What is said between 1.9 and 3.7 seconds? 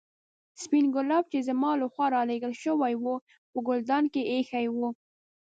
خوا رالېږل شوي وو په